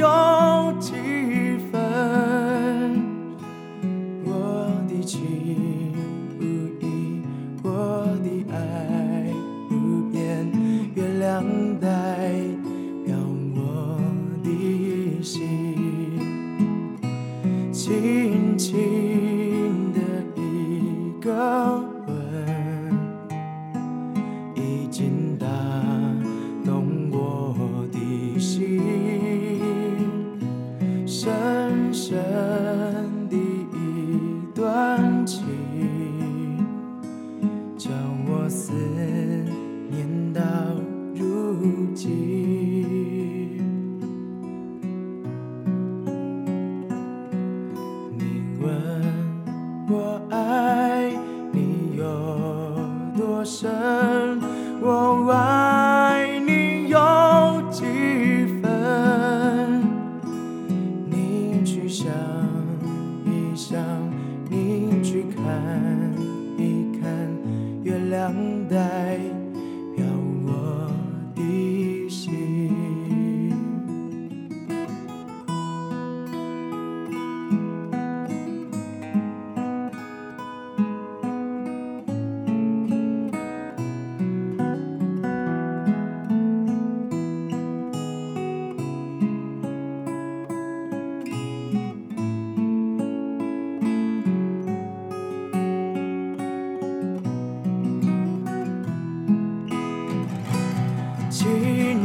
[0.00, 0.92] 有几
[1.70, 1.78] 分？
[4.24, 4.32] 我
[4.88, 5.92] 的情
[68.30, 69.39] 等待。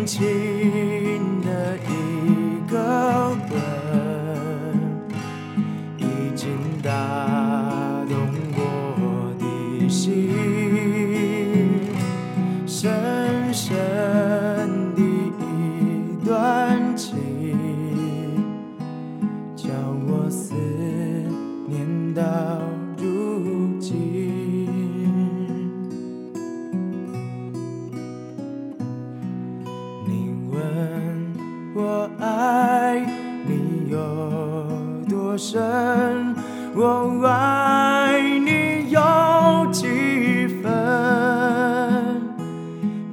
[0.00, 1.90] 轻轻的一
[2.70, 3.52] 个吻，
[5.98, 6.48] 已经
[6.82, 6.90] 打
[8.08, 8.16] 动
[8.56, 8.58] 我
[9.38, 10.49] 的心，
[36.74, 39.00] 我爱你有
[39.72, 40.70] 几分？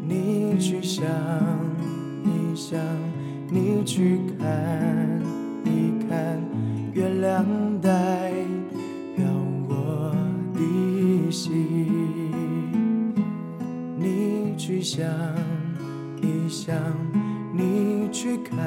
[0.08, 1.06] 你去想
[2.24, 2.80] 一想，
[3.50, 5.22] 你去看
[5.66, 6.42] 一看，
[6.94, 7.46] 月亮
[7.82, 8.32] 代
[9.16, 9.26] 表
[9.68, 10.14] 我
[10.54, 11.54] 的心。
[13.98, 15.06] 你去想
[16.22, 16.76] 一想，
[17.54, 18.58] 你去看，